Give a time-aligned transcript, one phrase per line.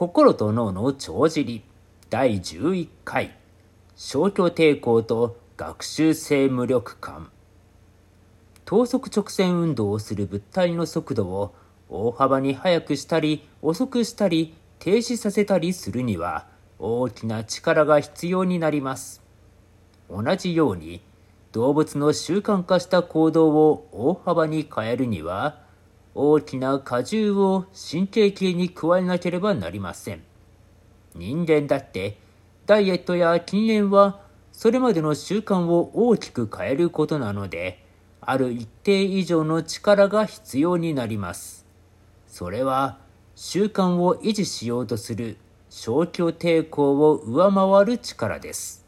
[0.00, 1.62] 心と脳の帳尻。
[2.08, 3.36] 第11回。
[3.96, 7.28] 消去抵抗と学習性無力感。
[8.64, 11.54] 等速直線運動をする物体の速度を
[11.90, 16.46] 大幅に速くしたり遅くしたり停止させたりするには
[16.78, 19.20] 大きな力が必要になります。
[20.08, 21.02] 同じように
[21.52, 25.60] 動物の習慣化した行動を大幅に変えるには
[26.14, 30.22] 大きな荷重を神経系に加えなければなりません。
[31.14, 32.18] 人間だって
[32.66, 34.20] ダイエットや禁煙は
[34.52, 37.84] それまでの習慣を大きく変えることなので、
[38.20, 41.64] ある一定以上の力が必要になります。
[42.26, 42.98] それは
[43.34, 45.38] 習慣を維持しようとする
[45.70, 48.84] 消去抵抗を上回る力です。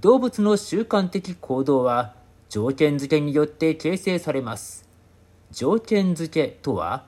[0.00, 2.14] 動物の習慣的行動は
[2.48, 4.86] 条件付けによって形成されます。
[5.54, 7.04] 条件付けとは、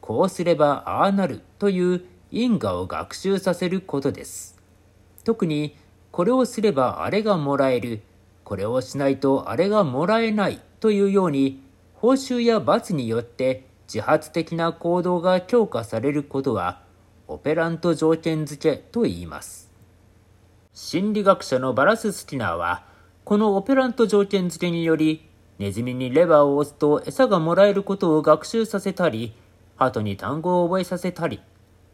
[0.00, 4.58] こうすればああなるという因果を学習させることです。
[5.22, 5.76] 特に、
[6.10, 8.02] これをすればあれがもらえる、
[8.42, 11.62] これをしないとあれがもらえないというように、
[11.94, 16.82] 報酬や罰によって自発的な行動が強化されることは、
[17.28, 19.70] オペラント条件付けと言います。
[20.72, 22.84] 心理学者のバラス・スキナーは、
[23.24, 29.32] このオペラント条件付けにより、ネズミにレバーを押すと餌がもらえることを学習させたり、
[29.76, 31.40] 鳩に単語を覚えさせたり、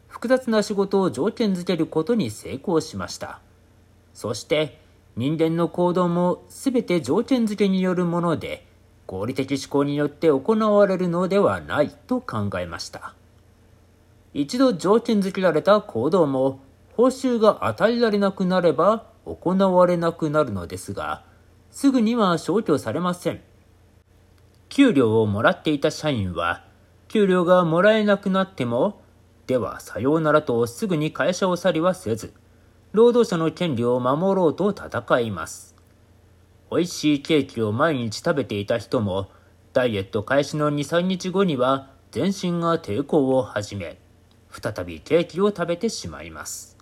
[0.07, 3.39] 複雑な仕事を条件づけることに成功しました。
[4.13, 4.79] そして、
[5.15, 8.65] 人間の行動も全て条件付けによるもので、
[9.07, 13.13] 合理的思考によって行われるのではないと考えました。
[14.33, 16.59] 一度条件付けられた行動も、
[16.93, 21.23] 報酬が与えられなくなれば行われなくなるのですが、
[21.69, 23.50] すぐには消去されません。
[24.71, 26.63] 給料をもらっていた社員は、
[27.09, 29.01] 給料がもらえなくなっても、
[29.45, 32.33] ではさようならとすぐに会社を去りはせず、
[32.93, 35.75] 労働者の権利を守ろうと戦います。
[36.71, 39.27] 美味しいケーキを毎日食べていた人も、
[39.73, 43.99] ダイエット開始の2、3日後には全身が抵抗を始め、
[44.49, 46.77] 再びケーキを食べてしまいます。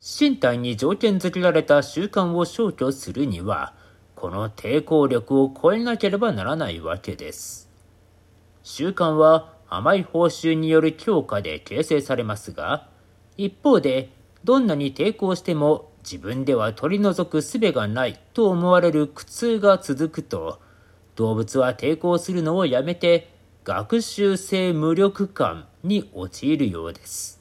[0.00, 3.74] 身体に条件付けられた習慣を消去するには、
[4.20, 7.70] この抵抗力を超えなければならないわけです。
[8.62, 12.90] 習慣は甘い報酬による強化で形成されますが、
[13.38, 14.10] 一方で
[14.44, 20.60] どんなに抵抗しても自分では取り除く術がないと思われる苦痛が続くと、
[21.16, 23.32] 動物は抵抗するのをやめて
[23.64, 27.40] 学習性無力感に陥るようです。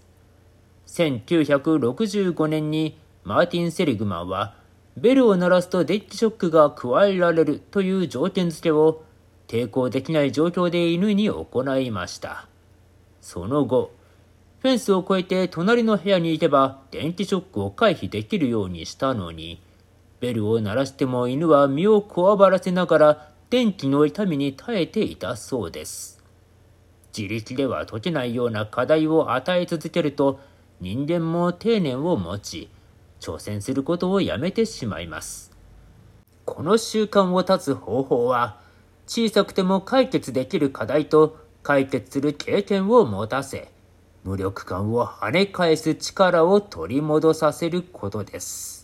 [0.88, 4.56] 1965年にマーティン・セリグマンは
[5.00, 9.04] ベルを鳴らすとデッキショックが加えられるという条件付けを
[9.48, 12.48] 抵抗できない状況で犬に行いました。
[13.22, 13.94] その後、
[14.62, 19.62] フェンスを越えて隣の部屋に行けば電気ショックを回避できるようにしたのに、
[20.20, 26.22] ベルを鳴らしても犬は身をこわばらせながら電気の痛みに耐えていたそうです。
[27.18, 30.40] 自力では解けないような課題を与え続けると
[30.82, 32.70] 人間も定年を持ち、
[33.20, 35.52] 挑戦することをやめてしまいます。
[36.46, 38.60] この習慣を断つ方法は、
[39.08, 43.72] 小さくても解決できる課題と解決する経験を持たせ、
[44.24, 48.79] 無力感を跳ね返す力を取り戻させることです。